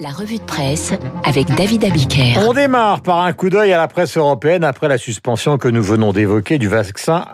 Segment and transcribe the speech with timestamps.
[0.00, 0.92] La revue de presse
[1.24, 2.38] avec David Abiker.
[2.38, 5.82] On démarre par un coup d'œil à la presse européenne après la suspension que nous
[5.82, 7.26] venons d'évoquer du vaccin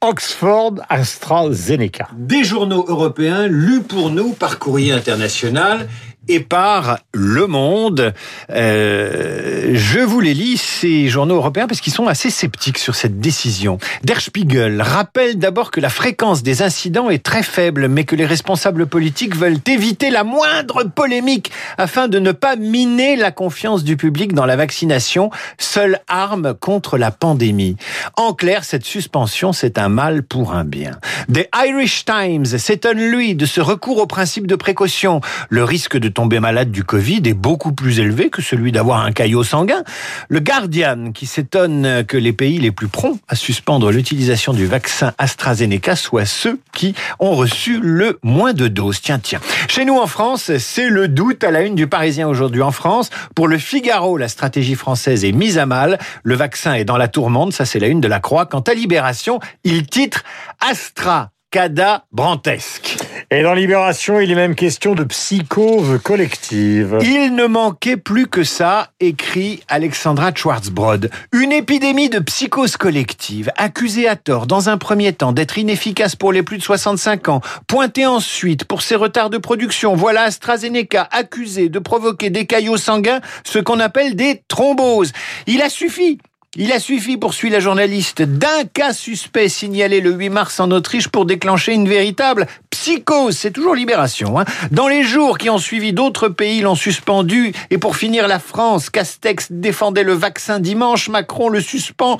[0.00, 2.08] Oxford AstraZeneca.
[2.16, 5.88] Des journaux européens lus pour nous par courrier international
[6.28, 8.12] et par Le Monde.
[8.50, 13.20] Euh, je vous les lis, ces journaux européens, parce qu'ils sont assez sceptiques sur cette
[13.20, 13.78] décision.
[14.04, 18.26] Der Spiegel rappelle d'abord que la fréquence des incidents est très faible, mais que les
[18.26, 23.96] responsables politiques veulent éviter la moindre polémique afin de ne pas miner la confiance du
[23.96, 27.76] public dans la vaccination, seule arme contre la pandémie.
[28.16, 30.98] En clair, cette suspension, c'est un mal pour un bien.
[31.32, 35.20] The Irish Times s'étonne, lui, de ce recours au principe de précaution.
[35.48, 39.12] Le risque de tomber malade du Covid est beaucoup plus élevé que celui d'avoir un
[39.12, 39.82] caillot sanguin.
[40.28, 45.12] Le Guardian, qui s'étonne que les pays les plus prompts à suspendre l'utilisation du vaccin
[45.18, 49.00] AstraZeneca soient ceux qui ont reçu le moins de doses.
[49.00, 49.40] Tiens, tiens.
[49.68, 53.10] Chez nous en France, c'est le doute à la une du Parisien aujourd'hui en France.
[53.34, 55.98] Pour le Figaro, la stratégie française est mise à mal.
[56.22, 58.46] Le vaccin est dans la tourmente, ça c'est la une de la Croix.
[58.46, 60.22] Quant à Libération, il titre
[60.60, 62.99] Astra Cada Brantesque.
[63.30, 66.98] Et dans Libération, il est même question de psychose collective.
[67.02, 71.10] Il ne manquait plus que ça, écrit Alexandra Schwarzbrod.
[71.32, 76.32] Une épidémie de psychose collective, accusée à tort dans un premier temps d'être inefficace pour
[76.32, 79.94] les plus de 65 ans, pointée ensuite pour ses retards de production.
[79.94, 85.12] Voilà AstraZeneca accusé de provoquer des caillots sanguins, ce qu'on appelle des thromboses.
[85.46, 86.18] Il a suffi
[86.56, 91.06] il a suffi, poursuit la journaliste, d'un cas suspect signalé le 8 mars en Autriche
[91.06, 93.38] pour déclencher une véritable psychose.
[93.38, 94.36] C'est toujours libération.
[94.36, 94.44] Hein.
[94.72, 97.52] Dans les jours qui ont suivi, d'autres pays l'ont suspendu.
[97.70, 102.18] Et pour finir, la France, Castex défendait le vaccin dimanche, Macron le suspend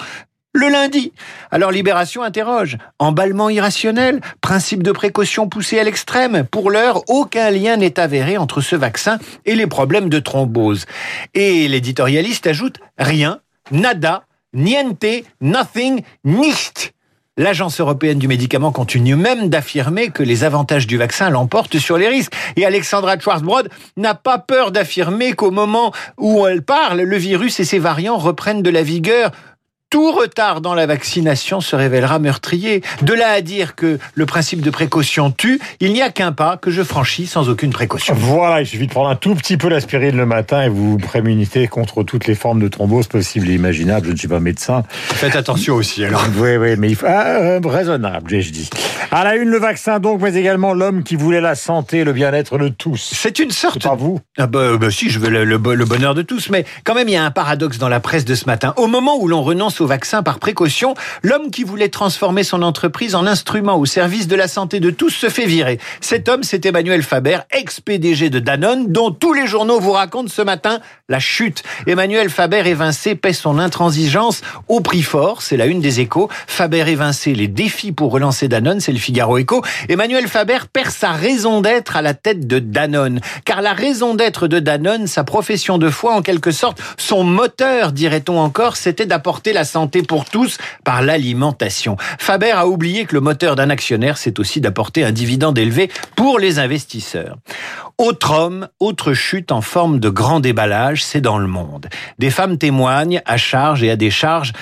[0.53, 1.13] le lundi.
[1.51, 2.79] Alors Libération interroge.
[3.01, 6.45] Emballement irrationnel, principe de précaution poussé à l'extrême.
[6.45, 10.87] Pour l'heure, aucun lien n'est avéré entre ce vaccin et les problèmes de thrombose.
[11.35, 16.93] Et l'éditorialiste ajoute rien nada, niente, nothing, nicht.
[17.37, 22.09] L'Agence européenne du médicament continue même d'affirmer que les avantages du vaccin l'emportent sur les
[22.09, 22.35] risques.
[22.57, 27.65] Et Alexandra Schwarzbrod n'a pas peur d'affirmer qu'au moment où elle parle, le virus et
[27.65, 29.31] ses variants reprennent de la vigueur
[29.91, 32.83] tout retard dans la vaccination se révélera meurtrier.
[33.03, 36.57] De là à dire que le principe de précaution tue, il n'y a qu'un pas
[36.57, 38.15] que je franchis sans aucune précaution.
[38.17, 40.99] Voilà, il suffit de prendre un tout petit peu d'aspirine le matin et vous vous
[40.99, 44.07] prémunitez contre toutes les formes de thrombose possibles et imaginables.
[44.07, 44.85] Je ne suis pas médecin.
[44.91, 46.25] Faites attention aussi alors.
[46.41, 47.07] Oui, oui, mais il faut...
[47.09, 48.71] Ah, euh, raisonnable, j'ai dit.
[49.11, 52.57] À la une, le vaccin donc, mais également l'homme qui voulait la santé, le bien-être
[52.57, 53.11] de tous.
[53.13, 53.83] C'est une sorte...
[53.83, 56.95] Pas vous ah bah, bah, si, je veux le, le bonheur de tous, mais quand
[56.95, 58.73] même, il y a un paradoxe dans la presse de ce matin.
[58.77, 63.15] Au moment où l'on renonce au vaccin par précaution, l'homme qui voulait transformer son entreprise
[63.15, 65.79] en instrument au service de la santé de tous se fait virer.
[66.01, 70.43] Cet homme, c'est Emmanuel Faber, ex-PDG de Danone, dont tous les journaux vous racontent ce
[70.43, 71.63] matin la chute.
[71.87, 76.29] Emmanuel Faber évincé paie son intransigeance au prix fort, c'est la une des échos.
[76.47, 79.63] Faber évincé les défis pour relancer Danone, c'est le Figaro Écho.
[79.89, 83.21] Emmanuel Faber perd sa raison d'être à la tête de Danone.
[83.45, 87.93] Car la raison d'être de Danone, sa profession de foi, en quelque sorte, son moteur,
[87.93, 91.97] dirait-on encore, c'était d'apporter la santé pour tous par l'alimentation.
[92.19, 96.39] Faber a oublié que le moteur d'un actionnaire, c'est aussi d'apporter un dividende élevé pour
[96.39, 97.37] les investisseurs.
[98.01, 101.91] Autre homme, autre chute en forme de grand déballage, c'est dans le monde.
[102.19, 104.55] Des femmes témoignent à charge et à décharge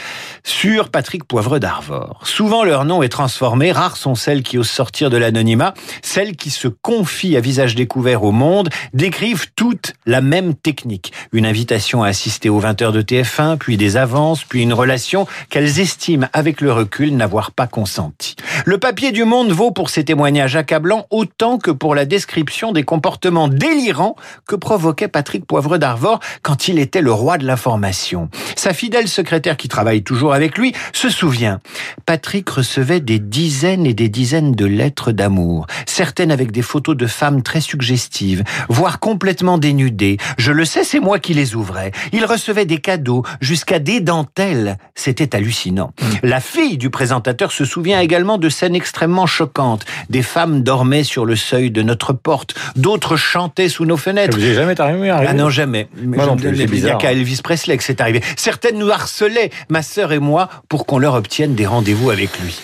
[0.43, 2.19] sur Patrick Poivre d'Arvor.
[2.25, 6.51] Souvent leur nom est transformé, rares sont celles qui osent sortir de l'anonymat, celles qui
[6.51, 11.13] se confient à visage découvert au monde, décrivent toutes la même technique.
[11.31, 15.29] Une invitation à assister aux 20 heures de TF1, puis des avances, puis une relation
[15.49, 18.35] qu'elles estiment avec le recul n'avoir pas consenti.
[18.65, 22.83] Le papier du monde vaut pour ces témoignages accablants autant que pour la description des
[22.83, 24.17] comportements délirants
[24.47, 28.29] que provoquait Patrick Poivre d'Arvor quand il était le roi de l'information.
[28.57, 31.61] Sa fidèle secrétaire qui travaille toujours avec lui se souvient.
[32.07, 37.07] Patrick recevait des dizaines et des dizaines de lettres d'amour, certaines avec des photos de
[37.07, 40.17] femmes très suggestives, voire complètement dénudées.
[40.39, 41.93] Je le sais, c'est moi qui les ouvrais.
[42.13, 44.79] Il recevait des cadeaux, jusqu'à des dentelles.
[44.95, 45.93] C'était hallucinant.
[46.23, 49.85] La fille du présentateur se souvient également de scènes extrêmement choquantes.
[50.09, 54.33] Des femmes dormaient sur le seuil de notre porte, d'autres chantaient sous nos fenêtres.
[54.39, 55.89] Ça vous est jamais arrivé, Ah non, jamais.
[56.03, 56.99] Moi non plus, c'est Il n'y a bizarre.
[56.99, 58.23] qu'à Elvis Presley que c'est arrivé.
[58.37, 62.59] Certaines nous harcelaient, ma sœur et moi, pour qu'on leur obtienne des rendez-vous avec lui.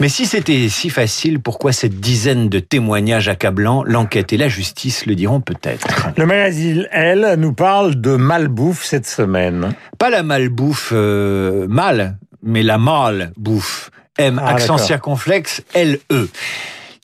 [0.00, 3.82] Mais si c'était si facile, pourquoi cette dizaine de témoignages accablants?
[3.84, 5.86] L'enquête et la justice le diront peut-être.
[6.16, 9.74] Le magazine Elle nous parle de malbouffe cette semaine.
[9.98, 13.90] Pas la malbouffe euh, mal, mais la malbouffe.
[14.18, 16.28] M, Ah, accent circonflexe, L-E.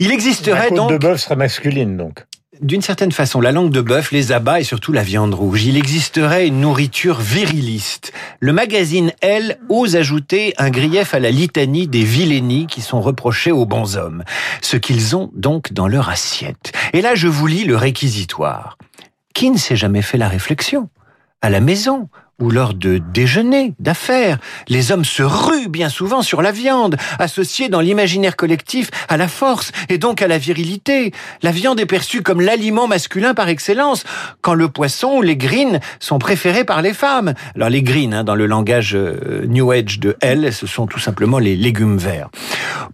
[0.01, 0.91] Il La existerait côte donc...
[0.91, 2.25] de bœuf serait masculine donc.
[2.61, 5.77] D'une certaine façon, la langue de bœuf, les abats et surtout la viande rouge, il
[5.77, 8.13] existerait une nourriture viriliste.
[8.39, 13.51] Le magazine Elle ose ajouter un grief à la litanie des vilainies qui sont reprochées
[13.51, 14.23] aux bons hommes,
[14.63, 16.73] ce qu'ils ont donc dans leur assiette.
[16.93, 18.79] Et là, je vous lis le réquisitoire.
[19.35, 20.89] Qui ne s'est jamais fait la réflexion?
[21.43, 22.09] À la maison,
[22.41, 24.39] ou lors de déjeuners, d'affaires.
[24.69, 29.29] Les hommes se ruent bien souvent sur la viande, associée dans l'imaginaire collectif à la
[29.29, 31.13] force et donc à la virilité.
[31.43, 34.05] La viande est perçue comme l'aliment masculin par excellence,
[34.41, 37.35] quand le poisson ou les greens sont préférés par les femmes.
[37.55, 40.99] Alors les greens, hein, dans le langage euh, New Age de Elle, ce sont tout
[40.99, 42.31] simplement les légumes verts.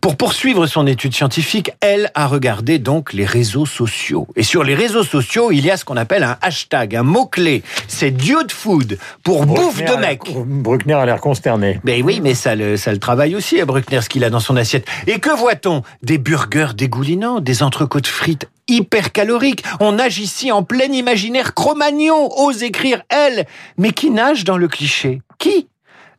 [0.01, 4.27] Pour poursuivre son étude scientifique, elle a regardé donc les réseaux sociaux.
[4.37, 7.63] Et sur les réseaux sociaux, il y a ce qu'on appelle un hashtag, un mot-clé.
[7.89, 8.99] C'est dude food
[9.39, 10.21] bouffe de mec.
[10.47, 11.81] Bruckner a l'air consterné.
[11.85, 14.41] Ben oui, mais ça le, ça le travaille aussi à Bruckner, ce qu'il a dans
[14.41, 14.87] son assiette.
[15.07, 15.83] Et que voit-on?
[16.03, 19.65] Des burgers dégoulinants, des entrecôtes frites hyper caloriques.
[19.81, 23.47] On nage ici en plein imaginaire Cro-Magnon, ose écrire elle,
[23.79, 25.23] mais qui nage dans le cliché?
[25.39, 25.70] Qui?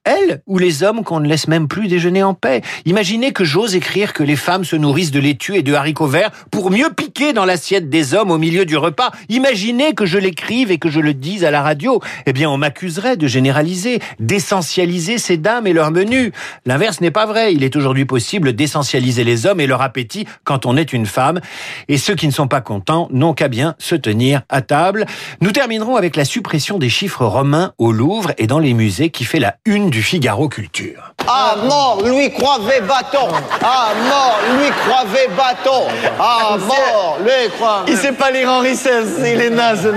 [0.03, 2.61] Elle ou les hommes qu'on ne laisse même plus déjeuner en paix.
[2.85, 6.31] Imaginez que j'ose écrire que les femmes se nourrissent de laitue et de haricots verts
[6.49, 9.11] pour mieux piquer dans l'assiette des hommes au milieu du repas.
[9.29, 12.01] Imaginez que je l'écrive et que je le dise à la radio.
[12.25, 16.31] Eh bien, on m'accuserait de généraliser, d'essentialiser ces dames et leur menu.
[16.65, 17.53] L'inverse n'est pas vrai.
[17.53, 21.39] Il est aujourd'hui possible d'essentialiser les hommes et leur appétit quand on est une femme.
[21.87, 25.05] Et ceux qui ne sont pas contents n'ont qu'à bien se tenir à table.
[25.41, 29.25] Nous terminerons avec la suppression des chiffres romains au Louvre et dans les musées qui
[29.25, 31.13] fait la une du Figaro Culture.
[31.27, 33.27] Ah mort, lui croivait bâton.
[33.61, 35.83] Ah mort, lui croivait bâton.
[36.17, 37.91] Ah mort, lui croivait.
[37.91, 39.93] Il sait pas lire Henri XVI, il est naze.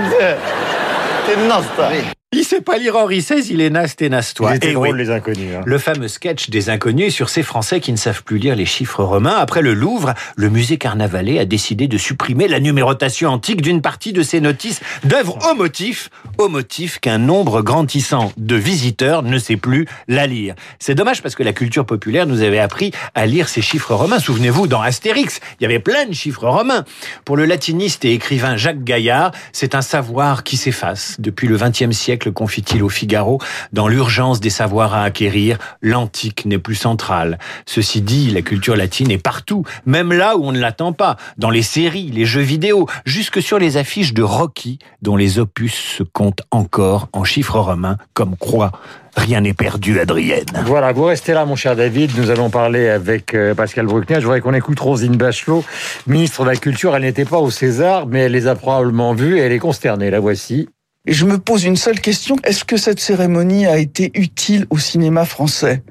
[1.25, 1.87] C'est naze, toi.
[2.37, 4.51] Il sait pas lire Henri XVI, il est naze, t'es naze, toi.
[4.51, 4.97] Il était drôle, oui.
[4.97, 5.55] les inconnus.
[5.55, 5.61] hein.
[5.65, 9.03] Le fameux sketch des inconnus sur ces Français qui ne savent plus lire les chiffres
[9.05, 9.35] romains.
[9.37, 14.11] Après le Louvre, le musée Carnavalet a décidé de supprimer la numérotation antique d'une partie
[14.11, 19.55] de ses notices d'œuvres au motif, au motif qu'un nombre grandissant de visiteurs ne sait
[19.55, 20.55] plus la lire.
[20.77, 24.19] C'est dommage parce que la culture populaire nous avait appris à lire ces chiffres romains.
[24.19, 26.83] Souvenez-vous, dans Astérix, il y avait plein de chiffres romains.
[27.23, 31.15] Pour le latiniste et écrivain Jacques Gaillard, c'est un savoir qui s'efface.
[31.19, 33.39] Depuis le XXe siècle, confie-t-il au Figaro,
[33.73, 37.37] dans l'urgence des savoirs à acquérir, l'antique n'est plus centrale.
[37.65, 41.49] Ceci dit, la culture latine est partout, même là où on ne l'attend pas, dans
[41.49, 46.03] les séries, les jeux vidéo, jusque sur les affiches de Rocky, dont les opus se
[46.03, 48.71] comptent encore en chiffres romains, comme croix.
[49.15, 50.45] Rien n'est perdu, Adrienne.
[50.65, 52.11] Voilà, vous restez là, mon cher David.
[52.17, 54.17] Nous allons parler avec euh, Pascal Bruckner.
[54.19, 55.63] Je voudrais qu'on écoute Rosine Bachelot,
[56.05, 56.95] ministre de la Culture.
[56.95, 60.09] Elle n'était pas au César, mais elle les a probablement vus et elle est consternée.
[60.09, 60.67] La voici.
[61.07, 62.35] Et je me pose une seule question.
[62.43, 65.83] Est-ce que cette cérémonie a été utile au cinéma français?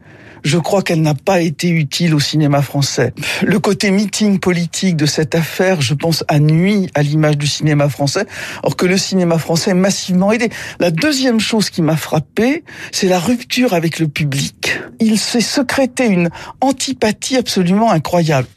[0.44, 3.14] Je crois qu'elle n'a pas été utile au cinéma français.
[3.42, 7.88] Le côté meeting politique de cette affaire, je pense, a nuit à l'image du cinéma
[7.88, 8.26] français,
[8.62, 10.50] or que le cinéma français est massivement aidé.
[10.80, 12.62] La deuxième chose qui m'a frappé,
[12.92, 14.78] c'est la rupture avec le public.
[15.00, 16.28] Il s'est secrété une
[16.60, 18.48] antipathie absolument incroyable.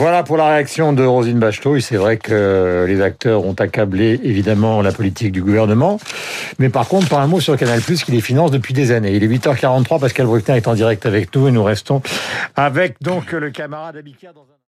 [0.00, 1.76] Voilà pour la réaction de Rosine Bachelot.
[1.76, 6.00] Et c'est vrai que les acteurs ont accablé évidemment la politique du gouvernement.
[6.58, 9.12] Mais par contre, pas un mot sur Canal+, qui les finance depuis des années.
[9.12, 12.00] Il est 8h43, Pascal Bruckner est en direct avec nous et nous restons
[12.56, 14.56] avec donc le camarade Abicard dans un...